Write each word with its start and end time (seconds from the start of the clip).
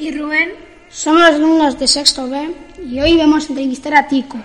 Y 0.00 0.10
Rubén. 0.10 0.54
somos 0.90 1.20
los 1.20 1.34
alumnos 1.34 1.78
de 1.78 1.86
sexto 1.86 2.28
B 2.28 2.50
y 2.84 2.98
hoy 2.98 3.16
vamos 3.16 3.44
a 3.44 3.48
entrevistar 3.50 3.94
a 3.94 4.08
Tico, 4.08 4.36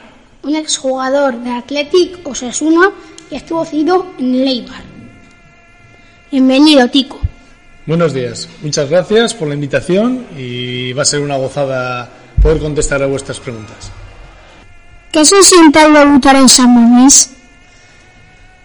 un 0.43 0.55
exjugador 0.55 1.39
de 1.39 1.49
Athletic 1.49 2.19
Osasuna 2.27 2.91
que 3.27 3.37
estuvo 3.37 3.65
cedido 3.65 4.13
en 4.19 4.35
el 4.35 4.47
Eibar. 4.47 4.83
Bienvenido, 6.31 6.87
Tico. 6.89 7.19
Buenos 7.87 8.13
días, 8.13 8.47
muchas 8.61 8.91
gracias 8.91 9.33
por 9.33 9.47
la 9.47 9.55
invitación 9.55 10.27
y 10.37 10.93
va 10.93 11.01
a 11.01 11.05
ser 11.05 11.21
una 11.21 11.37
gozada 11.37 12.07
poder 12.39 12.59
contestar 12.59 13.01
a 13.01 13.07
vuestras 13.07 13.39
preguntas. 13.39 13.91
¿Qué 15.11 15.25
se 15.25 15.41
siente 15.41 15.79
al 15.79 15.95
debutar 15.95 16.35
en 16.35 16.47
San 16.47 16.75
Mamés? 16.75 17.31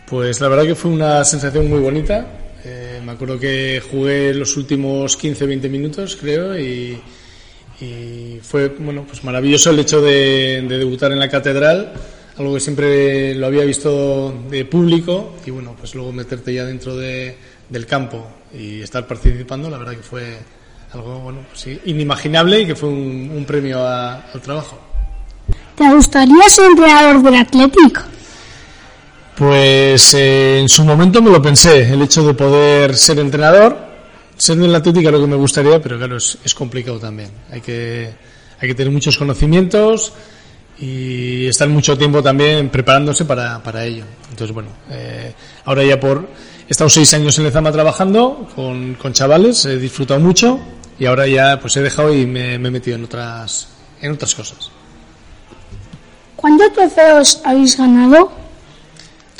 Pues 0.04 0.38
la 0.38 0.48
verdad 0.48 0.64
que 0.64 0.74
fue 0.74 0.90
una 0.90 1.24
sensación 1.24 1.70
muy 1.70 1.80
bonita. 1.80 2.26
Eh, 2.64 3.00
me 3.04 3.12
acuerdo 3.12 3.38
que 3.38 3.82
jugué 3.90 4.32
los 4.34 4.56
últimos 4.56 5.18
15-20 5.18 5.68
minutos, 5.68 6.16
creo, 6.20 6.56
y, 6.58 6.96
y 7.80 8.38
fue 8.42 8.68
bueno, 8.68 9.04
pues 9.06 9.24
maravilloso 9.24 9.70
el 9.70 9.80
hecho 9.80 10.00
de, 10.00 10.64
de 10.68 10.78
debutar 10.78 11.10
en 11.12 11.18
la 11.18 11.28
catedral, 11.28 11.92
algo 12.38 12.54
que 12.54 12.60
siempre 12.60 13.34
lo 13.34 13.46
había 13.46 13.64
visto 13.64 14.32
de 14.48 14.64
público, 14.64 15.34
y 15.44 15.50
bueno, 15.50 15.74
pues 15.78 15.94
luego 15.96 16.12
meterte 16.12 16.54
ya 16.54 16.64
dentro 16.64 16.96
de, 16.96 17.36
del 17.68 17.84
campo 17.86 18.26
y 18.56 18.80
estar 18.80 19.06
participando, 19.08 19.68
la 19.68 19.78
verdad 19.78 19.96
que 19.96 20.02
fue 20.02 20.36
algo 20.92 21.18
bueno, 21.20 21.40
pues 21.50 21.66
inimaginable 21.84 22.60
y 22.60 22.66
que 22.66 22.76
fue 22.76 22.90
un, 22.90 23.30
un 23.34 23.44
premio 23.44 23.80
a- 23.84 24.30
al 24.32 24.40
trabajo. 24.40 24.78
¿Te 25.74 25.92
gustaría 25.92 26.48
ser 26.48 26.66
entrenador 26.66 27.22
del 27.22 27.34
Athletic? 27.34 28.02
Pues 29.36 30.12
eh, 30.14 30.60
en 30.60 30.68
su 30.68 30.84
momento 30.84 31.22
me 31.22 31.30
lo 31.30 31.40
pensé, 31.40 31.92
el 31.92 32.02
hecho 32.02 32.22
de 32.22 32.34
poder 32.34 32.94
ser 32.96 33.18
entrenador, 33.18 33.76
ser 34.36 34.58
en 34.58 34.70
la 34.70 34.78
Atlética 34.78 35.10
lo 35.10 35.20
que 35.20 35.26
me 35.26 35.36
gustaría, 35.36 35.80
pero 35.80 35.96
claro, 35.96 36.16
es, 36.16 36.54
complicado 36.54 36.98
también. 36.98 37.30
Hay 37.50 37.62
que, 37.62 38.12
hay 38.60 38.68
que 38.68 38.74
tener 38.74 38.92
muchos 38.92 39.16
conocimientos 39.16 40.12
y 40.78 41.46
estar 41.46 41.68
mucho 41.68 41.96
tiempo 41.96 42.22
también 42.22 42.68
preparándose 42.68 43.24
para, 43.24 43.62
para 43.62 43.84
ello. 43.84 44.04
Entonces, 44.30 44.52
bueno, 44.52 44.70
eh, 44.90 45.32
ahora 45.64 45.82
ya 45.84 45.98
por... 45.98 46.28
He 46.68 46.72
estado 46.72 46.90
seis 46.90 47.12
años 47.14 47.36
en 47.38 47.44
Lezama 47.44 47.72
trabajando 47.72 48.48
con, 48.54 48.94
con 48.94 49.12
chavales, 49.12 49.64
he 49.64 49.78
disfrutado 49.78 50.20
mucho 50.20 50.60
y 50.98 51.06
ahora 51.06 51.26
ya 51.26 51.58
pues 51.60 51.76
he 51.76 51.82
dejado 51.82 52.14
y 52.14 52.24
me, 52.24 52.58
me 52.58 52.68
he 52.68 52.70
metido 52.70 52.96
en 52.96 53.04
otras, 53.04 53.68
en 54.00 54.12
otras 54.12 54.34
cosas. 54.34 54.70
¿Cuántos 56.36 56.72
trofeos 56.72 57.40
habéis 57.44 57.76
ganado? 57.76 58.41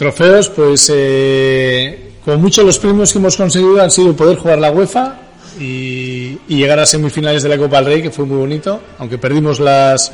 Trofeos, 0.02 0.48
pues 0.48 0.90
eh, 0.92 2.14
como 2.24 2.36
muchos 2.38 2.64
los 2.64 2.76
premios 2.80 3.12
que 3.12 3.20
hemos 3.20 3.36
conseguido 3.36 3.80
han 3.80 3.92
sido 3.92 4.16
poder 4.16 4.36
jugar 4.36 4.58
la 4.58 4.72
UEFA 4.72 5.16
y, 5.60 6.40
llegar 6.48 6.80
a 6.80 6.86
semifinales 6.86 7.44
de 7.44 7.48
la 7.48 7.56
Copa 7.56 7.76
del 7.76 7.86
Rey, 7.86 8.02
que 8.02 8.10
fue 8.10 8.24
muy 8.24 8.36
bonito, 8.36 8.80
aunque 8.98 9.16
perdimos 9.16 9.60
las, 9.60 10.10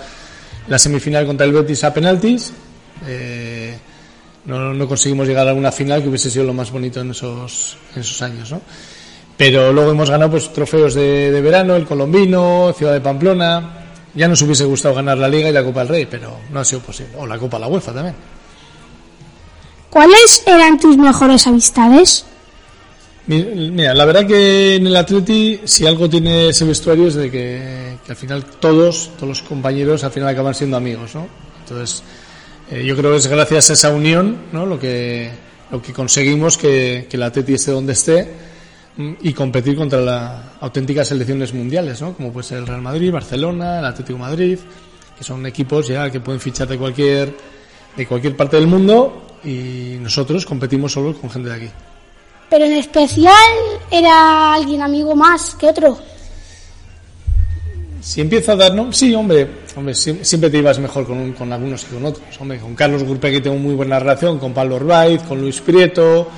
la 0.66 0.78
semifinal 0.78 1.25
contra 1.25 1.47
el 1.47 1.53
Betis 1.54 1.84
a 1.84 1.94
penaltis. 1.94 2.53
eh, 3.06 3.78
no, 4.44 4.87
conseguimos 4.87 5.26
llegar 5.26 5.49
a 5.49 5.54
una 5.54 5.72
final 5.72 6.03
que 6.03 6.09
hubiese 6.10 6.31
sido 6.31 6.44
lo 6.44 6.53
más 6.53 6.70
bonito 6.70 7.00
en 7.00 7.12
esos, 7.12 7.78
esos 7.97 8.20
años, 8.20 8.53
¿no? 8.53 8.60
Pero 9.38 9.72
luego 9.72 9.93
hemos 9.93 10.10
ganado 10.10 10.32
pues 10.32 10.53
trofeos 10.53 10.93
de, 10.93 11.31
de 11.31 11.41
verano, 11.41 11.76
el 11.76 11.87
Colombino, 11.87 12.75
Ciudad 12.76 12.93
de 12.93 13.00
Pamplona. 13.00 13.87
Ya 14.15 14.28
nos 14.28 14.43
hubiese 14.43 14.66
gustado 14.66 14.97
ganar 14.97 15.16
la 15.16 15.28
Liga 15.28 15.49
y 15.49 15.53
la 15.53 15.65
Copa 15.65 15.81
del 15.81 15.88
Rey, 15.88 16.06
pero 16.10 16.41
no 16.50 16.60
ha 16.60 16.65
sido 16.66 16.82
posible. 16.82 17.15
O 17.16 17.26
la 17.26 17.38
Copa 17.38 17.59
la 17.59 17.69
UEFA 17.69 17.94
también. 17.94 18.38
¿Cuáles 19.91 20.43
eran 20.47 20.78
tus 20.78 20.97
mejores 20.97 21.47
amistades? 21.47 22.25
Mi- 23.26 23.43
Mira, 23.71 23.94
la 23.94 24.04
verdad 24.04 24.26
que 24.26 24.76
en 24.76 24.87
el 24.87 24.97
Atleti, 24.97 25.60
si 25.65 25.87
algo 25.87 26.09
tiene 26.09 26.49
ese 26.49 26.65
vestuario 26.65 27.09
es 27.09 27.15
de 27.15 27.31
que, 27.31 27.99
al 28.09 28.16
final 28.16 28.44
todos, 28.44 29.10
todos 29.16 29.28
los 29.28 29.43
compañeros 29.43 30.04
al 30.04 30.10
final 30.10 30.28
acaban 30.31 30.54
siendo 30.54 30.76
amigos, 30.76 31.15
¿no? 31.15 31.26
Entonces, 31.60 32.03
eh, 32.71 32.84
yo 32.84 32.97
creo 32.97 33.12
que 33.12 33.19
es 33.19 33.26
gracias 33.26 33.71
a 33.71 33.72
esa 33.75 33.91
unión, 33.91 34.37
¿no? 34.53 34.65
Lo 34.66 34.78
que, 34.78 35.31
lo 35.71 35.81
que 35.82 35.93
conseguimos 35.93 36.56
que, 36.56 37.06
el 37.10 37.22
Atleti 37.22 37.55
esté 37.55 37.70
donde 37.72 37.93
esté 37.93 38.28
mm, 38.97 39.12
y 39.22 39.32
competir 39.34 39.76
contra 39.76 40.00
las 40.00 40.32
auténticas 40.60 41.09
selecciones 41.09 41.53
mundiales, 41.53 42.00
¿no? 42.00 42.15
Como 42.15 42.32
puede 42.32 42.47
ser 42.47 42.59
el 42.59 42.66
Real 42.66 42.81
Madrid, 42.82 43.12
Barcelona, 43.12 43.78
el 43.81 43.84
Atlético 43.84 44.19
Madrid, 44.19 44.59
que 45.16 45.25
son 45.25 45.44
equipos 45.47 45.87
ya 45.88 46.10
que 46.10 46.20
pueden 46.20 46.41
fichar 46.41 46.69
de 46.69 46.78
cualquier, 46.78 47.34
de 47.97 48.06
cualquier 48.06 48.37
parte 48.37 48.56
del 48.56 48.66
mundo 48.69 49.25
y 49.44 49.97
nosotros 50.00 50.44
competimos 50.47 50.93
solo 50.93 51.15
con 51.19 51.31
gente 51.31 51.49
de 51.49 51.54
aquí. 51.54 51.69
Pero 52.50 52.65
en 52.65 52.72
especial 52.72 53.34
era 53.91 54.54
alguien 54.54 54.82
amigo 54.82 55.15
más 55.15 55.54
que 55.54 55.66
otro. 55.66 55.99
Si 58.00 58.21
empieza 58.21 58.53
a 58.53 58.56
dar, 58.56 58.75
¿no? 58.75 58.93
Sí, 58.93 59.12
hombre, 59.15 59.47
hombre 59.76 59.93
sie- 59.94 60.22
siempre 60.25 60.49
te 60.50 60.59
ibas 60.59 60.78
mejor 60.78 61.06
con, 61.06 61.19
un- 61.19 61.32
con 61.32 61.53
algunos 61.53 61.84
que 61.84 61.94
con 61.94 62.04
otros. 62.06 62.41
Hombre, 62.41 62.59
con 62.59 62.75
Carlos 62.75 63.03
Gurpegui 63.03 63.41
tengo 63.41 63.56
muy 63.56 63.75
buena 63.75 63.99
relación, 63.99 64.38
con 64.38 64.54
Pablo 64.54 64.76
Orbaiz, 64.76 65.22
con 65.25 65.41
Luis 65.41 65.60
Prieto, 65.60 66.28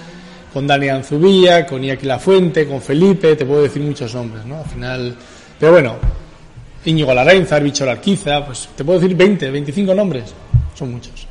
con 0.52 0.66
Dani 0.66 0.88
Anzubilla, 0.88 1.66
con 1.66 1.84
Iñaki 1.84 2.06
Lafuente, 2.06 2.66
con 2.66 2.80
Felipe, 2.80 3.36
te 3.36 3.44
puedo 3.46 3.62
decir 3.62 3.82
muchos 3.82 4.12
nombres, 4.14 4.44
¿no? 4.46 4.58
Al 4.58 4.64
final, 4.64 5.14
pero 5.60 5.72
bueno, 5.72 5.96
Íñigo 6.84 7.12
Larrainza, 7.14 7.58
Bicho 7.60 7.88
Arquiza, 7.88 8.44
pues 8.44 8.68
te 8.74 8.82
puedo 8.84 8.98
decir 8.98 9.14
20, 9.16 9.50
25 9.50 9.94
nombres, 9.94 10.24
son 10.74 10.90
muchos. 10.92 11.26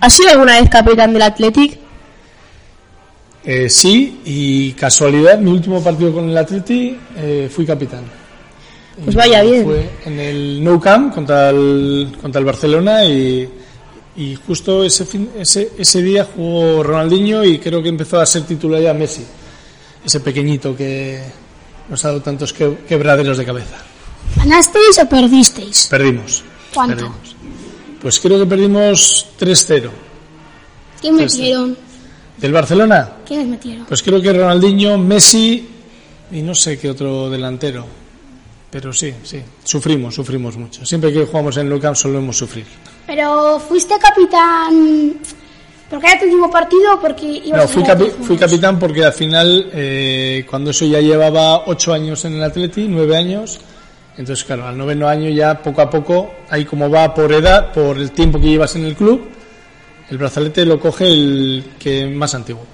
¿Has 0.00 0.12
sido 0.12 0.30
alguna 0.30 0.60
vez 0.60 0.68
capitán 0.70 1.12
del 1.12 1.22
Athletic? 1.22 1.78
Eh, 3.44 3.68
sí, 3.70 4.20
y 4.24 4.72
casualidad, 4.72 5.38
mi 5.38 5.50
último 5.52 5.82
partido 5.82 6.12
con 6.12 6.28
el 6.28 6.36
Atleti 6.36 6.98
eh, 7.16 7.48
fui 7.54 7.64
capitán. 7.64 8.02
Pues 9.04 9.14
vaya 9.14 9.42
bien. 9.42 9.64
Fue 9.64 9.90
en 10.06 10.18
el 10.18 10.64
Nou 10.64 10.80
Camp 10.80 11.14
contra 11.14 11.50
el, 11.50 12.16
contra 12.20 12.38
el 12.40 12.44
Barcelona 12.44 13.04
y, 13.04 13.48
y 14.16 14.34
justo 14.46 14.82
ese, 14.82 15.04
fin- 15.04 15.30
ese, 15.38 15.70
ese 15.78 16.02
día 16.02 16.24
jugó 16.34 16.82
Ronaldinho 16.82 17.44
y 17.44 17.58
creo 17.58 17.82
que 17.82 17.88
empezó 17.90 18.18
a 18.18 18.26
ser 18.26 18.42
titular 18.42 18.80
ya 18.80 18.94
Messi, 18.94 19.22
ese 20.04 20.18
pequeñito 20.20 20.74
que 20.74 21.20
nos 21.88 22.04
ha 22.04 22.08
dado 22.08 22.22
tantos 22.22 22.52
que- 22.52 22.78
quebraderos 22.88 23.36
de 23.38 23.44
cabeza. 23.44 23.76
¿Ganasteis 24.36 24.98
o 24.98 25.08
perdisteis? 25.08 25.86
Perdimos. 25.88 26.42
¿Cuánto? 26.74 26.96
Perdimos. 26.96 27.35
Pues 28.00 28.20
creo 28.20 28.38
que 28.38 28.46
perdimos 28.46 29.26
3-0. 29.38 29.90
¿Quién 31.00 31.14
metieron? 31.16 31.76
¿Del 32.38 32.52
Barcelona? 32.52 33.10
¿Quiénes 33.26 33.46
metieron? 33.46 33.86
Pues 33.86 34.02
creo 34.02 34.20
que 34.20 34.32
Ronaldinho, 34.32 34.98
Messi 34.98 35.68
y 36.32 36.42
no 36.42 36.54
sé 36.54 36.78
qué 36.78 36.90
otro 36.90 37.30
delantero. 37.30 37.86
Pero 38.70 38.92
sí, 38.92 39.14
sí, 39.22 39.40
sufrimos, 39.64 40.14
sufrimos 40.14 40.56
mucho. 40.56 40.84
Siempre 40.84 41.12
que 41.12 41.24
jugamos 41.24 41.56
en 41.56 41.72
el 41.72 41.80
Camp 41.80 41.96
solemos 41.96 42.36
sufrir. 42.36 42.66
Pero 43.06 43.58
fuiste 43.60 43.94
capitán 43.98 45.14
porque 45.88 46.06
era 46.08 46.18
tu 46.18 46.24
último 46.26 46.50
partido 46.50 47.00
porque 47.00 47.24
ibas 47.26 47.58
No, 47.58 47.62
a 47.62 47.68
fui, 47.68 47.82
capi- 47.84 48.10
juegos? 48.18 48.38
capitán 48.40 48.78
porque 48.78 49.04
al 49.04 49.12
final, 49.12 49.70
eh, 49.72 50.44
cuando 50.50 50.70
eso 50.70 50.84
ya 50.84 51.00
llevaba 51.00 51.62
ocho 51.68 51.92
años 51.92 52.24
en 52.24 52.34
el 52.34 52.42
Atleti, 52.42 52.86
nueve 52.88 53.16
años, 53.16 53.60
entonces 54.18 54.44
claro, 54.44 54.66
al 54.66 54.78
noveno 54.78 55.08
año 55.08 55.28
ya 55.28 55.62
poco 55.62 55.82
a 55.82 55.90
poco, 55.90 56.34
ahí 56.48 56.64
como 56.64 56.90
va 56.90 57.12
por 57.12 57.32
edad, 57.32 57.72
por 57.72 57.98
el 57.98 58.12
tiempo 58.12 58.40
que 58.40 58.48
llevas 58.48 58.74
en 58.76 58.84
el 58.84 58.94
club, 58.94 59.28
el 60.10 60.18
brazalete 60.18 60.64
lo 60.64 60.80
coge 60.80 61.08
el 61.08 61.72
que 61.78 62.06
más 62.06 62.34
antiguo. 62.34 62.64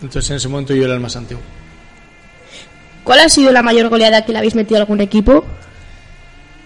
Entonces 0.00 0.30
en 0.30 0.36
ese 0.36 0.48
momento 0.48 0.74
yo 0.74 0.84
era 0.84 0.94
el 0.94 1.00
más 1.00 1.16
antiguo. 1.16 1.42
¿Cuál 3.04 3.20
ha 3.20 3.28
sido 3.28 3.52
la 3.52 3.62
mayor 3.62 3.88
goleada 3.88 4.24
que 4.24 4.32
le 4.32 4.38
habéis 4.38 4.54
metido 4.54 4.78
a 4.78 4.80
algún 4.80 5.00
equipo? 5.00 5.44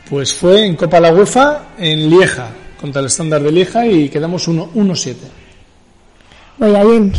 Pues 0.08 0.32
fue 0.32 0.66
en 0.66 0.76
Copa 0.76 1.00
la 1.00 1.12
UEFA 1.12 1.70
en 1.78 2.08
Lieja, 2.08 2.50
contra 2.80 3.00
el 3.00 3.06
estándar 3.06 3.42
de 3.42 3.50
Lieja 3.50 3.86
y 3.86 4.08
quedamos 4.08 4.46
1 4.46 4.72
1-7. 4.74 5.16
Vaya 6.58 6.84
bien. 6.84 7.12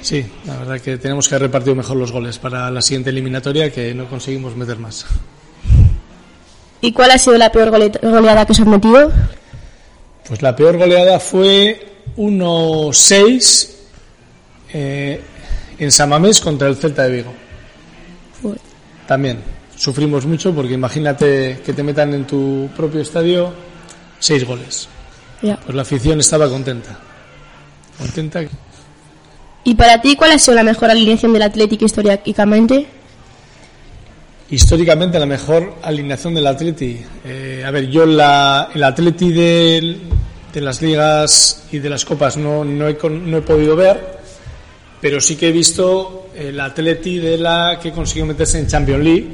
Sí, 0.00 0.24
la 0.46 0.56
verdad 0.56 0.80
que 0.80 0.98
tenemos 0.98 1.28
que 1.28 1.34
haber 1.34 1.48
repartido 1.48 1.74
mejor 1.74 1.96
los 1.96 2.12
goles 2.12 2.38
para 2.38 2.70
la 2.70 2.80
siguiente 2.82 3.10
eliminatoria 3.10 3.72
que 3.72 3.94
no 3.94 4.08
conseguimos 4.08 4.56
meter 4.56 4.78
más. 4.78 5.06
¿Y 6.80 6.92
cuál 6.92 7.10
ha 7.10 7.18
sido 7.18 7.36
la 7.38 7.50
peor 7.50 7.70
gole- 7.70 7.98
goleada 8.00 8.46
que 8.46 8.52
os 8.52 8.60
han 8.60 8.70
metido? 8.70 9.10
Pues 10.28 10.42
la 10.42 10.54
peor 10.54 10.76
goleada 10.78 11.18
fue 11.18 11.86
1-6 12.16 13.70
eh, 14.72 15.20
en 15.78 15.90
Samamés 15.92 16.40
contra 16.40 16.68
el 16.68 16.76
Celta 16.76 17.04
de 17.04 17.10
Vigo. 17.10 17.32
Joder. 18.42 18.60
También 19.06 19.38
sufrimos 19.76 20.26
mucho 20.26 20.54
porque 20.54 20.74
imagínate 20.74 21.60
que 21.64 21.72
te 21.72 21.82
metan 21.82 22.12
en 22.14 22.26
tu 22.26 22.68
propio 22.76 23.00
estadio 23.00 23.52
seis 24.18 24.44
goles. 24.46 24.88
Ya. 25.42 25.56
Pues 25.56 25.74
la 25.74 25.82
afición 25.82 26.20
estaba 26.20 26.48
contenta. 26.48 26.98
Contenta. 27.98 28.42
¿Y 29.64 29.74
para 29.74 30.00
ti 30.00 30.16
cuál 30.16 30.32
ha 30.32 30.38
sido 30.38 30.54
la 30.54 30.62
mejor 30.62 30.90
alineación 30.90 31.32
del 31.32 31.42
Athletic 31.42 31.82
históricamente? 31.82 32.86
Históricamente 34.50 35.18
la 35.18 35.26
mejor 35.26 35.74
alineación 35.82 36.34
del 36.34 36.46
Atleti. 36.46 36.98
Eh, 37.24 37.62
a 37.66 37.70
ver, 37.70 37.88
yo 37.88 38.06
la, 38.06 38.70
el 38.74 38.82
Atleti 38.82 39.30
de 39.32 39.96
las 40.54 40.80
ligas 40.82 41.64
y 41.70 41.78
de 41.78 41.90
las 41.90 42.04
copas 42.04 42.36
no, 42.36 42.64
no, 42.64 42.88
he, 42.88 42.96
con- 42.96 43.30
no 43.30 43.36
he 43.36 43.42
podido 43.42 43.76
ver, 43.76 44.18
pero 45.00 45.20
sí 45.20 45.36
que 45.36 45.48
he 45.48 45.52
visto 45.52 46.28
el 46.34 46.58
Atleti 46.58 47.18
de 47.18 47.36
la 47.38 47.78
que 47.80 47.92
consiguió 47.92 48.24
meterse 48.26 48.58
en 48.58 48.66
Champions 48.66 49.04
League 49.04 49.26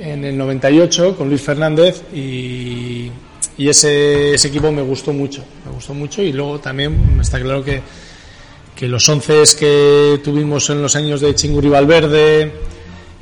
en 0.00 0.24
el 0.24 0.38
98 0.38 1.16
con 1.16 1.28
Luis 1.28 1.42
Fernández 1.42 2.02
y, 2.14 3.10
y 3.58 3.68
ese, 3.68 4.34
ese 4.34 4.48
equipo 4.48 4.70
me 4.72 4.82
gustó 4.82 5.12
mucho, 5.12 5.44
me 5.66 5.72
gustó 5.72 5.92
mucho 5.92 6.22
y 6.22 6.32
luego 6.32 6.58
también 6.60 7.18
está 7.20 7.38
claro 7.40 7.62
que, 7.62 7.82
que 8.74 8.88
los 8.88 9.06
11 9.08 9.42
que 9.58 10.20
tuvimos 10.24 10.70
en 10.70 10.80
los 10.80 10.96
años 10.96 11.20
de 11.20 11.34
Chinguri 11.34 11.68
Valverde 11.68 12.50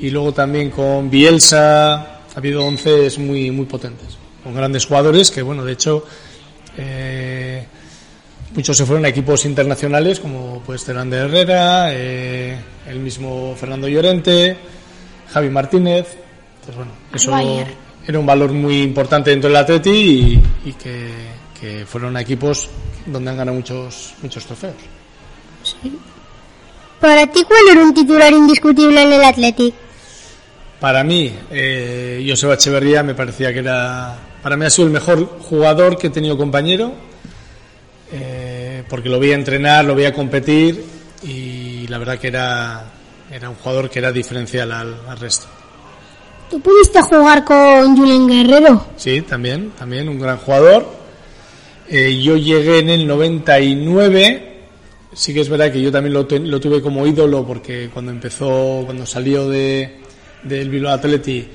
y 0.01 0.11
luego 0.11 0.33
también 0.33 0.71
con 0.71 1.11
Bielsa, 1.11 1.95
ha 1.95 2.37
habido 2.37 2.65
11 2.65 3.19
muy, 3.19 3.51
muy 3.51 3.67
potentes, 3.67 4.17
con 4.43 4.55
grandes 4.55 4.87
jugadores 4.87 5.31
que 5.31 5.43
bueno, 5.43 5.65
de 5.65 5.73
hecho 5.73 6.05
eh, 6.77 7.67
muchos 8.55 8.77
se 8.77 8.87
fueron 8.87 9.05
a 9.05 9.09
equipos 9.09 9.45
internacionales 9.45 10.21
como 10.21 10.63
pues 10.65 10.85
Terán 10.85 11.11
de 11.11 11.19
Herrera, 11.19 11.93
eh, 11.93 12.59
el 12.89 12.99
mismo 13.01 13.55
Fernando 13.57 13.89
Llorente, 13.89 14.57
Javi 15.33 15.51
Martínez. 15.51 16.17
Entonces, 16.61 16.77
bueno, 16.77 16.93
eso 17.15 17.31
Bayern. 17.31 17.71
era 18.07 18.19
un 18.19 18.27
valor 18.27 18.53
muy 18.53 18.83
importante 18.83 19.31
dentro 19.31 19.49
del 19.49 19.57
Atleti 19.57 19.91
y, 19.91 20.43
y 20.69 20.73
que, 20.73 21.11
que 21.59 21.87
fueron 21.87 22.17
a 22.17 22.23
equipos 22.23 22.69
donde 23.07 23.31
han 23.31 23.37
ganado 23.37 23.57
muchos, 23.57 24.15
muchos 24.23 24.45
trofeos. 24.47 24.75
Para 27.01 27.27
ti, 27.27 27.45
¿cuál 27.45 27.61
era 27.71 27.83
un 27.83 27.95
titular 27.95 28.33
indiscutible 28.33 29.03
en 29.03 29.13
el 29.13 29.23
Athletic? 29.23 29.75
Para 30.81 31.05
mí, 31.05 31.31
eh, 31.51 32.25
Joseba 32.27 32.55
Echeverría 32.55 33.03
me 33.03 33.15
parecía 33.15 33.53
que 33.53 33.59
era. 33.59 34.17
Para 34.43 34.57
mí 34.57 34.65
ha 34.65 34.71
sido 34.71 34.87
el 34.87 34.93
mejor 34.93 35.39
jugador 35.41 35.99
que 35.99 36.07
he 36.07 36.11
tenido 36.11 36.39
compañero, 36.39 36.93
eh, 38.11 38.83
porque 38.89 39.11
lo 39.11 39.21
veía 39.21 39.35
entrenar, 39.35 39.85
lo 39.85 39.95
veía 39.95 40.15
competir 40.15 40.83
y 41.23 41.87
la 41.89 41.99
verdad 41.99 42.19
que 42.19 42.29
era, 42.29 42.85
era 43.31 43.51
un 43.51 43.57
jugador 43.57 43.91
que 43.91 43.99
era 43.99 44.11
diferencial 44.11 44.73
al, 44.73 44.97
al 45.07 45.21
resto. 45.21 45.47
¿Tú 46.49 46.59
pudiste 46.61 47.03
jugar 47.03 47.45
con 47.45 47.97
Julen 47.97 48.27
Guerrero? 48.27 48.87
Sí, 48.97 49.21
también, 49.21 49.73
también 49.79 50.09
un 50.09 50.19
gran 50.19 50.39
jugador. 50.39 50.87
Eh, 51.89 52.21
yo 52.23 52.37
llegué 52.37 52.79
en 52.79 52.89
el 52.89 53.07
99. 53.07 54.47
Sí 55.13 55.35
que 55.35 55.41
es 55.41 55.49
verdad 55.49 55.71
que 55.71 55.83
yo 55.83 55.93
también 55.93 56.15
lo 56.15 56.61
tuve 56.61 56.81
como 56.81 57.07
ídolo 57.07 57.47
porque 57.47 57.91
cuando 57.93 58.13
empezó, 58.13 58.83
cuando 58.87 59.05
salió 59.05 59.49
de, 59.49 60.01
del 60.43 60.71
Bilbao 60.71 60.95
Athletic, 60.95 61.49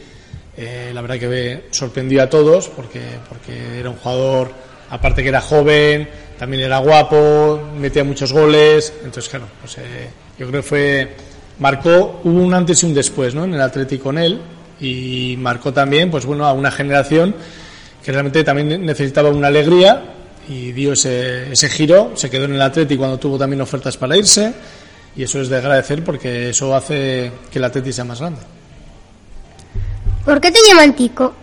eh, 0.57 0.91
la 0.93 1.01
verdad 1.01 1.19
que 1.19 1.63
sorprendió 1.71 2.23
a 2.23 2.29
todos 2.29 2.69
porque, 2.69 3.01
porque 3.27 3.79
era 3.79 3.89
un 3.89 3.97
jugador, 3.97 4.51
aparte 4.89 5.21
que 5.21 5.29
era 5.29 5.41
joven, 5.41 6.07
también 6.37 6.63
era 6.63 6.77
guapo, 6.79 7.61
metía 7.77 8.03
muchos 8.03 8.31
goles. 8.31 8.93
Entonces, 9.03 9.29
claro, 9.29 9.47
pues, 9.61 9.77
eh, 9.77 10.09
yo 10.37 10.47
creo 10.47 10.61
que 10.61 10.67
fue, 10.67 11.09
marcó, 11.59 12.21
hubo 12.23 12.41
un 12.41 12.53
antes 12.53 12.83
y 12.83 12.85
un 12.85 12.93
después 12.93 13.35
¿no? 13.35 13.43
en 13.43 13.53
el 13.53 13.61
Athletic 13.61 14.01
con 14.01 14.17
él 14.17 14.41
y 14.79 15.35
marcó 15.39 15.73
también, 15.73 16.11
pues 16.11 16.25
bueno, 16.25 16.45
a 16.45 16.53
una 16.53 16.71
generación 16.71 17.35
que 18.03 18.11
realmente 18.11 18.43
también 18.43 18.85
necesitaba 18.85 19.29
una 19.29 19.47
alegría 19.47 20.13
y 20.47 20.71
dio 20.73 20.93
ese, 20.93 21.51
ese 21.51 21.69
giro, 21.69 22.11
se 22.15 22.29
quedó 22.29 22.45
en 22.45 22.53
el 22.53 22.61
Atleti 22.61 22.97
cuando 22.97 23.17
tuvo 23.17 23.37
también 23.37 23.61
ofertas 23.61 23.97
para 23.97 24.15
irse 24.15 24.53
y 25.15 25.23
eso 25.23 25.41
es 25.41 25.49
de 25.49 25.57
agradecer 25.57 26.03
porque 26.03 26.49
eso 26.49 26.75
hace 26.75 27.31
que 27.49 27.57
el 27.57 27.63
Atleti 27.63 27.91
sea 27.91 28.03
más 28.03 28.19
grande. 28.19 28.41
¿Por 30.25 30.41
qué 30.41 30.51
te 30.51 30.59
llaman 30.67 30.95
Tico? 30.95 31.33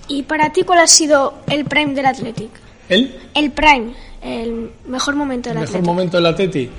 ¿Y 0.10 0.22
para 0.22 0.54
ti, 0.54 0.62
cuál 0.62 0.78
ha 0.78 0.88
sido 0.88 1.40
el 1.50 1.66
prime 1.66 1.96
del 1.96 2.06
Athletic? 2.06 2.52
¿El? 2.88 3.16
El 3.34 3.52
prime, 3.52 3.94
el 4.22 4.70
mejor 4.88 5.16
momento 5.16 5.50
del 5.50 5.58
El 5.58 5.62
mejor 5.62 5.78
Athletic. 5.78 5.88
momento 5.88 6.18
del 6.18 6.25
Atleti. 6.28 6.70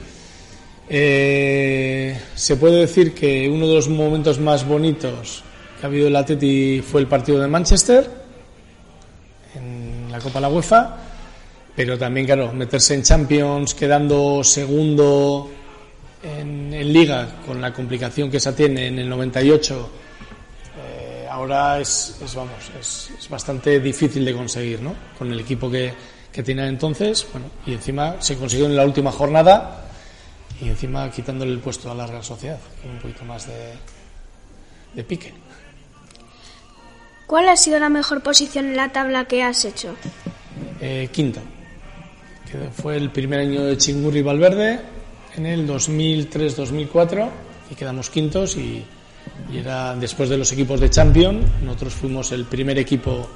Eh, 0.89 2.17
se 2.37 2.55
puede 2.55 2.83
decir 2.83 3.13
que 3.13 3.51
uno 3.51 3.67
de 3.67 3.75
los 3.75 3.89
momentos 3.89 4.39
más 4.39 4.65
bonitos 4.65 5.43
que 5.79 5.87
ha 5.87 5.89
habido 5.89 6.09
el 6.09 6.17
Atleti 6.17 6.81
fue 6.81 7.01
el 7.01 7.07
partido 7.07 7.41
de 7.41 7.49
Manchester 7.49 8.09
en 9.55 10.11
la 10.11 10.19
Copa 10.19 10.35
de 10.35 10.41
la 10.41 10.49
UEFA, 10.49 10.97
pero 11.75 11.99
también, 11.99 12.27
claro, 12.27 12.53
meterse 12.53 12.95
en 12.95 13.03
Champions 13.03 13.75
quedando 13.75 14.43
segundo 14.43 15.51
en, 16.23 16.93
Liga 16.93 17.29
con 17.47 17.61
la 17.61 17.73
complicación 17.73 18.31
que 18.31 18.37
esa 18.39 18.55
tiene 18.55 18.89
en 18.89 18.99
el 18.99 19.09
98 19.09 19.91
eh, 20.79 21.27
ahora 21.31 21.81
es, 21.81 22.17
es, 22.23 22.35
vamos 22.35 22.53
es, 22.79 23.11
es 23.19 23.29
bastante 23.29 23.81
difícil 23.81 24.25
de 24.25 24.33
conseguir 24.35 24.81
¿no? 24.81 24.95
con 25.19 25.33
el 25.33 25.41
equipo 25.41 25.71
que, 25.71 25.93
que 26.33 26.43
tenía 26.43 26.67
entonces 26.67 27.27
bueno 27.33 27.49
y 27.67 27.73
encima 27.73 28.17
se 28.21 28.37
consiguió 28.37 28.67
en 28.67 28.77
la 28.77 28.85
última 28.85 29.11
jornada 29.11 29.87
y 30.61 30.69
encima 30.69 31.11
quitándole 31.11 31.53
el 31.53 31.59
puesto 31.59 31.91
a 31.91 31.95
la 31.95 32.07
Real 32.07 32.25
Sociedad 32.25 32.61
con 32.83 32.93
un 32.93 32.99
poquito 32.99 33.25
más 33.25 33.47
de, 33.47 33.73
de 34.95 35.05
pique 35.05 35.35
¿Cuál 37.27 37.49
ha 37.49 37.57
sido 37.57 37.79
la 37.79 37.89
mejor 37.89 38.23
posición 38.23 38.67
en 38.67 38.77
la 38.77 38.93
tabla 38.93 39.25
que 39.27 39.43
has 39.43 39.65
hecho? 39.65 39.95
Eh, 40.81 41.09
quinto 41.13 41.41
que 42.51 42.71
fue 42.71 42.97
el 42.97 43.11
primer 43.11 43.41
año 43.41 43.65
de 43.65 43.77
Chingurri 43.77 44.23
Valverde 44.23 44.81
en 45.37 45.47
el 45.47 45.69
2003-2004 45.69 47.29
y 47.71 47.75
quedamos 47.75 48.09
quintos 48.09 48.57
y, 48.57 48.85
y 49.53 49.59
era 49.59 49.95
después 49.97 50.29
de 50.29 50.39
los 50.39 50.53
equipos 50.53 50.81
de 50.81 50.89
Champions 50.89 51.45
nosotros 51.63 51.95
fuimos 51.95 52.31
el 52.33 52.45
primer 52.45 52.79
equipo 52.79 53.29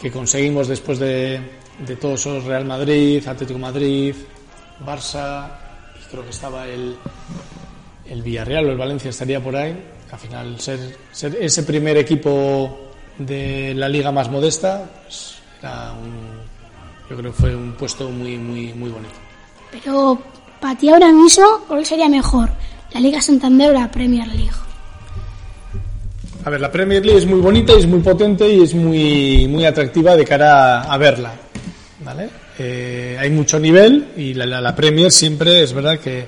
que 0.00 0.10
conseguimos 0.10 0.66
después 0.66 0.98
de, 0.98 1.40
de 1.86 1.96
todos 1.96 2.20
esos 2.20 2.44
Real 2.44 2.64
Madrid, 2.64 3.26
Atlético 3.26 3.58
Madrid, 3.58 4.14
Barça 4.84 5.48
y 6.00 6.10
creo 6.10 6.24
que 6.24 6.30
estaba 6.30 6.66
el, 6.66 6.96
el 8.08 8.22
Villarreal 8.22 8.66
o 8.66 8.72
el 8.72 8.78
Valencia 8.78 9.10
estaría 9.10 9.40
por 9.40 9.54
ahí. 9.54 9.76
Al 10.10 10.18
final 10.18 10.60
ser, 10.60 10.96
ser 11.12 11.36
ese 11.40 11.62
primer 11.62 11.96
equipo 11.96 12.81
de 13.18 13.74
la 13.74 13.88
liga 13.88 14.10
más 14.12 14.30
modesta 14.30 14.84
pues, 15.04 15.34
era 15.60 15.92
un, 15.92 17.08
yo 17.10 17.16
creo 17.16 17.32
que 17.32 17.38
fue 17.38 17.54
un 17.56 17.72
puesto 17.72 18.08
muy 18.10 18.36
muy 18.38 18.72
muy 18.74 18.90
bonito. 18.90 19.14
Pero 19.70 20.18
para 20.60 20.76
ti 20.78 20.88
ahora 20.88 21.10
mismo, 21.12 21.44
¿cuál 21.68 21.84
sería 21.84 22.08
mejor? 22.08 22.50
¿La 22.92 23.00
Liga 23.00 23.20
Santander 23.22 23.70
o 23.70 23.72
la 23.74 23.90
Premier 23.90 24.26
League? 24.28 24.50
a 26.44 26.50
ver, 26.50 26.60
la 26.60 26.70
Premier 26.72 27.04
League 27.04 27.18
es 27.18 27.26
muy 27.26 27.40
bonita 27.40 27.72
y 27.72 27.78
es 27.78 27.86
muy 27.86 28.00
potente 28.00 28.48
y 28.52 28.62
es 28.62 28.74
muy, 28.74 29.46
muy 29.48 29.64
atractiva 29.64 30.16
de 30.16 30.24
cara 30.24 30.80
a, 30.82 30.92
a 30.92 30.98
verla. 30.98 31.32
¿Vale? 32.04 32.28
Eh, 32.58 33.16
hay 33.18 33.30
mucho 33.30 33.58
nivel 33.60 34.08
y 34.16 34.34
la, 34.34 34.44
la- 34.44 34.60
la 34.60 34.74
Premier 34.74 35.10
siempre 35.12 35.62
es 35.62 35.72
verdad 35.72 35.98
que, 36.00 36.26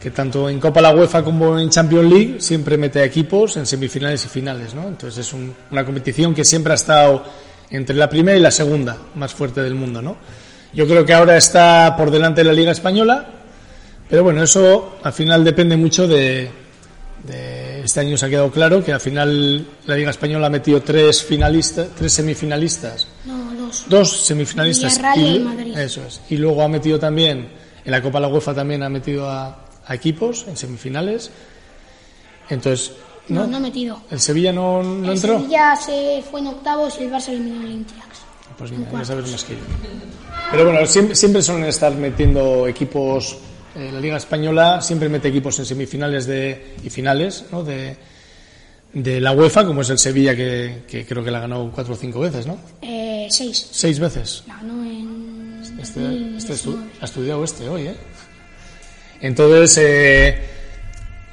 que 0.00 0.10
tanto 0.12 0.48
en 0.48 0.60
Copa 0.60 0.80
la 0.80 0.94
UEFA 0.94 1.22
como 1.24 1.58
en 1.58 1.70
Champions 1.70 2.10
League 2.12 2.36
siempre 2.38 2.76
mete 2.76 3.02
equipos 3.02 3.56
en 3.56 3.66
semifinales 3.66 4.24
y 4.24 4.28
finales, 4.28 4.74
¿no? 4.74 4.86
Entonces 4.86 5.26
es 5.26 5.32
un- 5.32 5.54
una 5.72 5.84
competición 5.84 6.34
que 6.34 6.44
siempre 6.44 6.72
ha 6.72 6.76
estado 6.76 7.24
entre 7.70 7.96
la 7.96 8.08
primera 8.08 8.38
y 8.38 8.40
la 8.40 8.50
segunda 8.50 8.96
más 9.16 9.34
fuerte 9.34 9.60
del 9.62 9.74
mundo, 9.74 10.00
¿no? 10.00 10.16
Yo 10.72 10.86
creo 10.86 11.04
que 11.04 11.14
ahora 11.14 11.36
está 11.36 11.94
por 11.96 12.10
delante 12.10 12.42
de 12.42 12.44
la 12.48 12.52
Liga 12.52 12.70
Española, 12.72 13.26
pero 14.08 14.22
bueno, 14.22 14.42
eso 14.42 14.98
al 15.02 15.12
final 15.12 15.42
depende 15.44 15.76
mucho 15.76 16.06
de, 16.06 16.48
de- 17.26 17.80
este 17.84 18.00
año 18.00 18.16
se 18.16 18.26
ha 18.26 18.28
quedado 18.28 18.50
claro 18.50 18.84
que 18.84 18.92
al 18.92 19.00
final 19.00 19.66
la 19.86 19.96
Liga 19.96 20.10
Española 20.10 20.46
ha 20.46 20.50
metido 20.50 20.80
tres 20.82 21.22
finalistas, 21.24 21.88
tres 21.96 22.12
semifinalistas, 22.12 23.08
No, 23.24 23.52
dos. 23.58 23.84
dos 23.88 24.26
semifinalistas 24.26 24.96
Villarreal 24.98 25.36
y 25.36 25.38
Madrid. 25.40 25.78
eso 25.78 26.02
es. 26.06 26.20
Y 26.30 26.36
luego 26.36 26.62
ha 26.62 26.68
metido 26.68 26.98
también 26.98 27.48
en 27.84 27.90
la 27.90 28.02
Copa 28.02 28.20
la 28.20 28.28
UEFA 28.28 28.54
también 28.54 28.82
ha 28.82 28.88
metido 28.90 29.28
a, 29.28 29.64
a 29.88 29.94
equipos 29.94 30.44
en 30.46 30.56
semifinales. 30.56 31.30
Entonces, 32.48 32.92
No, 33.28 33.46
¿no? 33.46 33.60
metido. 33.60 34.00
El 34.10 34.20
Sevilla 34.20 34.52
no, 34.52 34.82
no 34.82 35.04
El 35.10 35.16
entró. 35.16 35.38
Sevilla 35.38 35.76
se 35.76 36.22
fue 36.30 36.40
en 36.40 36.46
octavos 36.48 36.96
y 37.00 37.04
el 37.04 37.10
Barça 37.12 37.28
eliminó 37.28 37.60
al 37.60 37.66
Olympiacos. 37.66 38.18
Pues 38.56 38.70
mira, 38.72 38.90
ya 38.90 39.04
sabes 39.04 39.30
más 39.30 39.44
que 39.44 39.52
yo. 39.54 39.60
Pero 40.50 40.64
bueno, 40.64 40.86
siempre, 40.86 41.14
siempre 41.14 41.42
suelen 41.42 41.64
estar 41.64 41.92
metiendo 41.94 42.66
equipos. 42.66 43.36
eh, 43.76 43.90
la 43.92 44.00
Liga 44.00 44.16
Española 44.16 44.80
siempre 44.80 45.08
mete 45.08 45.28
equipos 45.28 45.58
en 45.58 45.66
semifinales 45.66 46.26
de, 46.26 46.74
y 46.82 46.88
finales 46.90 47.44
¿no? 47.52 47.62
de, 47.62 47.96
de 48.94 49.20
la 49.20 49.32
UEFA, 49.32 49.66
como 49.66 49.82
es 49.82 49.90
el 49.90 49.98
Sevilla, 49.98 50.34
que, 50.34 50.84
que 50.88 51.04
creo 51.06 51.22
que 51.22 51.30
la 51.30 51.40
ganado 51.40 51.70
cuatro 51.72 51.94
o 51.94 51.96
cinco 51.96 52.20
veces, 52.20 52.46
¿no? 52.46 52.58
Eh, 52.82 53.28
seis. 53.30 53.68
Seis 53.70 54.00
veces. 54.00 54.42
Ganó 54.46 54.82
en. 54.84 55.60
Este, 55.78 56.00
2019. 56.00 56.38
este 56.38 56.54
estu- 56.54 56.82
ha 57.00 57.04
estudiado 57.04 57.44
este 57.44 57.68
hoy, 57.68 57.82
¿eh? 57.88 57.96
Entonces, 59.20 59.78
eh, 59.78 60.38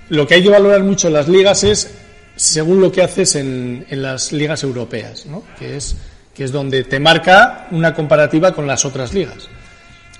lo 0.09 0.27
que 0.27 0.35
hay 0.35 0.43
que 0.43 0.49
valorar 0.49 0.83
mucho 0.83 1.07
en 1.07 1.13
las 1.13 1.27
ligas 1.27 1.63
es 1.63 1.91
según 2.35 2.81
lo 2.81 2.91
que 2.91 3.01
haces 3.01 3.35
en, 3.35 3.85
en 3.89 4.01
las 4.01 4.31
ligas 4.31 4.63
europeas, 4.63 5.25
¿no? 5.25 5.43
Que 5.57 5.77
es, 5.77 5.95
que 6.33 6.43
es 6.43 6.51
donde 6.51 6.83
te 6.83 6.99
marca 6.99 7.67
una 7.71 7.93
comparativa 7.93 8.53
con 8.53 8.67
las 8.67 8.85
otras 8.85 9.13
ligas. 9.13 9.49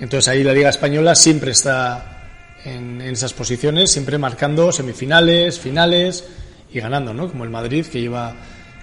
Entonces 0.00 0.28
ahí 0.28 0.42
la 0.42 0.52
Liga 0.52 0.70
Española 0.70 1.14
siempre 1.14 1.52
está 1.52 2.28
en, 2.64 3.00
en 3.00 3.12
esas 3.12 3.32
posiciones, 3.32 3.90
siempre 3.90 4.18
marcando 4.18 4.72
semifinales, 4.72 5.58
finales 5.58 6.24
y 6.72 6.80
ganando, 6.80 7.14
¿no? 7.14 7.30
Como 7.30 7.44
el 7.44 7.50
Madrid 7.50 7.86
que 7.86 8.00
lleva 8.00 8.34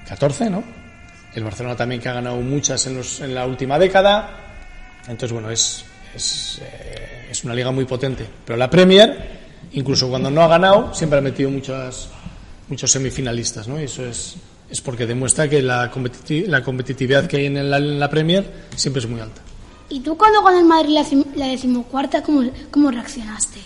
14, 0.07 0.49
¿no? 0.49 0.63
El 1.33 1.43
Barcelona 1.43 1.75
también 1.75 2.01
que 2.01 2.09
ha 2.09 2.13
ganado 2.13 2.37
muchas 2.37 2.85
en, 2.85 3.01
en 3.21 3.35
la 3.35 3.47
última 3.47 3.79
década. 3.79 4.29
Entonces, 5.07 5.31
bueno, 5.31 5.49
es, 5.49 5.83
es, 6.15 6.61
eh, 6.61 7.12
es 7.43 7.45
una 7.45 7.53
liga 7.55 7.71
muy 7.71 7.83
potente. 7.83 8.25
Pero 8.45 8.55
la 8.57 8.69
Premier, 8.69 9.17
incluso 9.73 10.07
cuando 10.09 10.31
no 10.31 10.41
ha 10.43 10.47
ganado, 10.47 10.93
siempre 10.93 11.19
ha 11.19 11.21
metido 11.21 11.49
muchas, 11.49 12.07
muchos 12.69 12.89
semifinalistas, 12.89 13.67
¿no? 13.67 13.79
Y 13.81 13.83
eso 13.83 14.05
es, 14.05 14.35
es 14.69 14.79
porque 14.79 15.05
demuestra 15.05 15.49
que 15.49 15.61
la, 15.61 15.91
competiti- 15.91 16.45
la 16.47 16.63
competitividad 16.63 17.27
que 17.27 17.35
hay 17.37 17.45
en 17.47 17.69
la, 17.69 17.77
en 17.77 17.99
la 17.99 18.09
Premier 18.09 18.49
siempre 18.77 19.01
es 19.01 19.09
muy 19.09 19.19
alta. 19.19 19.41
¿Y 19.89 19.99
tú 19.99 20.17
cuando 20.17 20.41
ganó 20.41 20.59
el 20.59 20.65
Madrid 20.65 20.91
la, 20.93 21.01
decim- 21.01 21.35
la 21.35 21.47
decimocuarta, 21.47 22.23
cómo, 22.23 22.49
cómo 22.71 22.89
reaccionaste? 22.91 23.59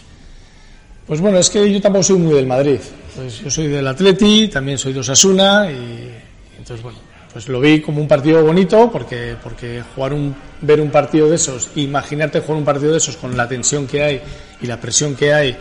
Pues 1.06 1.22
bueno, 1.22 1.38
es 1.38 1.50
que 1.52 1.72
yo 1.72 1.80
tampoco 1.80 2.04
soy 2.04 2.18
muy 2.18 2.34
del 2.34 2.48
Madrid. 2.48 2.80
Pues 3.16 3.40
yo 3.42 3.52
soy 3.52 3.68
del 3.68 3.88
Atleti, 3.88 4.48
también 4.48 4.80
soy 4.80 4.94
de 4.94 5.00
Osasuna 5.02 5.72
y 5.72 6.12
entonces 6.58 6.82
bueno, 6.82 6.98
pues 7.32 7.50
lo 7.50 7.60
vi 7.60 7.82
como 7.82 8.02
un 8.02 8.08
partido 8.08 8.44
bonito 8.44 8.90
porque 8.92 9.36
porque 9.42 9.84
jugar 9.94 10.14
un 10.14 10.36
ver 10.62 10.82
un 10.82 10.90
partido 10.90 11.30
de 11.30 11.36
esos, 11.36 11.70
imaginarte 11.76 12.40
jugar 12.40 12.58
un 12.58 12.66
partido 12.66 12.92
de 12.92 12.98
esos 12.98 13.18
con 13.18 13.36
la 13.38 13.48
tensión 13.48 13.88
que 13.88 14.04
hay 14.04 14.22
y 14.62 14.66
la 14.66 14.80
presión 14.80 15.16
que 15.16 15.34
hay 15.34 15.58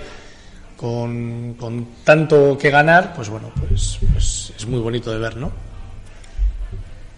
con, 0.76 1.54
con 1.54 1.86
tanto 2.04 2.56
que 2.58 2.70
ganar, 2.70 3.14
pues 3.14 3.28
bueno, 3.28 3.50
pues, 3.58 3.98
pues 4.12 4.52
es 4.56 4.66
muy 4.66 4.80
bonito 4.80 5.10
de 5.10 5.18
ver, 5.18 5.36
¿no? 5.36 5.50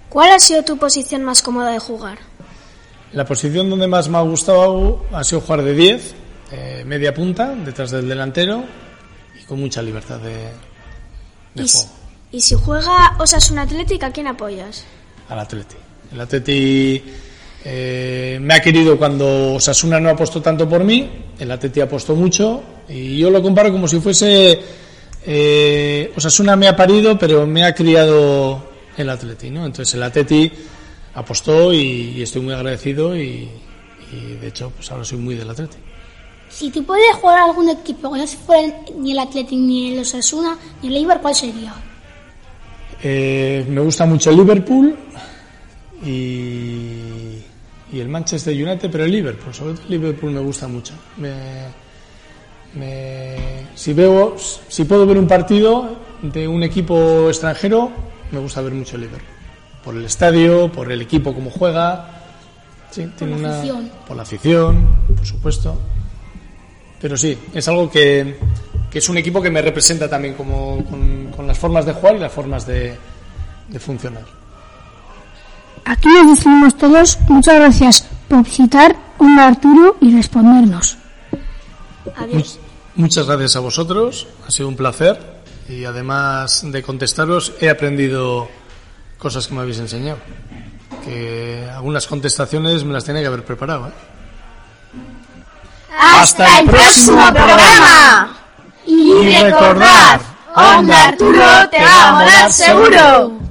¿Cuál 0.08 0.30
ha 0.30 0.38
sido 0.38 0.62
tu 0.62 0.78
posición 0.78 1.24
más 1.24 1.42
cómoda 1.42 1.72
de 1.72 1.78
jugar? 1.78 2.18
La 3.12 3.24
posición 3.24 3.68
donde 3.68 3.86
más 3.86 4.08
me 4.08 4.18
ha 4.18 4.22
gustado 4.22 5.04
ha 5.12 5.24
sido 5.24 5.40
jugar 5.40 5.62
de 5.62 5.74
10, 5.74 6.14
eh, 6.52 6.82
media 6.86 7.12
punta, 7.12 7.54
detrás 7.54 7.90
del 7.90 8.08
delantero 8.08 8.64
y 9.40 9.44
con 9.44 9.60
mucha 9.60 9.82
libertad 9.82 10.18
de, 10.18 10.50
de 11.54 11.68
juego. 11.68 11.97
Y 12.32 12.40
si 12.40 12.54
juega 12.54 13.16
Osasuna 13.18 13.62
Atlética, 13.62 14.06
¿a 14.06 14.12
quién 14.12 14.26
apoyas? 14.26 14.84
al 15.28 15.38
Atleti. 15.38 15.76
El 16.12 16.20
Atleti 16.20 17.02
eh, 17.64 18.38
me 18.40 18.54
ha 18.54 18.60
querido 18.60 18.98
cuando 18.98 19.54
Osasuna 19.54 20.00
no 20.00 20.10
apostó 20.10 20.40
tanto 20.40 20.68
por 20.68 20.84
mí, 20.84 21.08
el 21.38 21.50
Atleti 21.50 21.80
apostó 21.80 22.14
mucho 22.14 22.62
y 22.88 23.18
yo 23.18 23.30
lo 23.30 23.42
comparo 23.42 23.70
como 23.70 23.86
si 23.86 24.00
fuese 24.00 24.58
eh, 25.26 26.12
Osasuna 26.16 26.56
me 26.56 26.68
ha 26.68 26.76
parido 26.76 27.18
pero 27.18 27.46
me 27.46 27.64
ha 27.64 27.74
criado 27.74 28.62
el 28.96 29.10
Atleti, 29.10 29.50
¿no? 29.50 29.66
Entonces 29.66 29.94
el 29.94 30.02
Atleti 30.02 30.50
apostó 31.14 31.72
y, 31.72 32.14
y 32.16 32.22
estoy 32.22 32.42
muy 32.42 32.54
agradecido 32.54 33.14
y, 33.16 33.48
y, 34.12 34.36
de 34.40 34.48
hecho 34.48 34.72
pues 34.74 34.90
ahora 34.90 35.04
soy 35.04 35.18
muy 35.18 35.34
del 35.34 35.50
Atleti. 35.50 35.76
Si 36.48 36.70
tú 36.70 36.82
puedes 36.84 37.14
jugar 37.16 37.40
a 37.40 37.44
algún 37.44 37.68
equipo 37.68 38.10
que 38.10 38.18
no 38.18 38.26
se 38.26 38.38
fuera 38.38 38.74
ni 38.96 39.12
el 39.12 39.18
Athletic, 39.18 39.58
ni 39.58 39.92
el 39.92 40.00
Osasuna, 40.00 40.56
ni 40.80 40.88
el 40.88 40.96
Eibar, 40.96 41.20
¿cuál 41.20 41.34
sería? 41.34 41.74
Eh, 43.02 43.64
me 43.68 43.80
gusta 43.80 44.06
mucho 44.06 44.30
el 44.30 44.36
Liverpool 44.36 44.96
y, 46.04 46.08
y 47.92 48.00
el 48.00 48.08
Manchester 48.08 48.54
United, 48.54 48.90
pero 48.90 49.04
el 49.04 49.10
Liverpool, 49.12 49.54
sobre 49.54 49.74
todo 49.74 49.82
el 49.84 49.90
Liverpool 49.90 50.32
me 50.32 50.40
gusta 50.40 50.66
mucho. 50.68 50.94
Me, 51.16 51.32
me- 52.74 53.66
si 53.74 53.92
veo, 53.92 54.36
si 54.68 54.84
puedo 54.84 55.06
ver 55.06 55.18
un 55.18 55.26
partido 55.28 55.96
de 56.22 56.48
un 56.48 56.62
equipo 56.62 57.28
extranjero, 57.28 57.90
me 58.32 58.38
gusta 58.40 58.60
ver 58.60 58.72
mucho 58.72 58.96
el 58.96 59.02
Liverpool. 59.02 59.34
Por 59.84 59.94
el 59.96 60.04
estadio, 60.04 60.70
por 60.70 60.90
el 60.90 61.00
equipo 61.00 61.32
como 61.32 61.50
juega, 61.50 62.20
sí, 62.90 63.06
tiene 63.16 63.34
la 63.34 63.38
una- 63.38 63.58
afición. 63.58 63.90
por 64.06 64.16
la 64.16 64.22
afición, 64.22 64.88
por 65.16 65.24
supuesto. 65.26 65.78
Pero 67.00 67.16
sí, 67.16 67.38
es 67.54 67.68
algo 67.68 67.88
que, 67.88 68.36
que 68.90 68.98
es 68.98 69.08
un 69.08 69.16
equipo 69.18 69.40
que 69.40 69.50
me 69.50 69.62
representa 69.62 70.10
también 70.10 70.34
como, 70.34 70.84
con, 70.84 71.17
con 71.38 71.46
las 71.46 71.56
formas 71.56 71.86
de 71.86 71.92
jugar 71.92 72.16
y 72.16 72.18
las 72.18 72.32
formas 72.32 72.66
de, 72.66 72.98
de 73.68 73.78
funcionar. 73.78 74.24
Aquí 75.84 76.08
les 76.08 76.26
decimos 76.30 76.76
todos 76.76 77.16
muchas 77.28 77.54
gracias 77.54 78.08
por 78.28 78.42
visitar 78.42 78.96
Onda 79.18 79.46
Arturo 79.46 79.96
y 80.00 80.16
respondernos. 80.16 80.98
Adiós. 82.16 82.34
Much- 82.34 82.58
muchas 82.96 83.26
gracias 83.28 83.54
a 83.54 83.60
vosotros, 83.60 84.26
ha 84.48 84.50
sido 84.50 84.66
un 84.68 84.74
placer 84.74 85.38
y 85.68 85.84
además 85.84 86.62
de 86.64 86.82
contestaros 86.82 87.52
he 87.60 87.70
aprendido 87.70 88.48
cosas 89.16 89.46
que 89.46 89.54
me 89.54 89.60
habéis 89.60 89.78
enseñado. 89.78 90.18
Que 91.04 91.70
algunas 91.72 92.08
contestaciones 92.08 92.82
me 92.82 92.92
las 92.94 93.04
tenía 93.04 93.22
que 93.22 93.28
haber 93.28 93.44
preparado. 93.44 93.86
¿eh? 93.86 93.92
¡Hasta 96.00 96.58
el 96.58 96.66
próximo 96.68 97.24
programa! 97.32 98.36
Y 98.86 99.36
recordad, 99.40 100.20
Onda 100.54 101.08
Arturo 101.08 101.68
te 101.70 101.78
va 101.78 102.44
a 102.46 102.50
seguro. 102.50 103.47